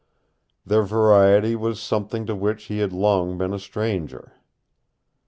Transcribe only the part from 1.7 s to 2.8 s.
something to which he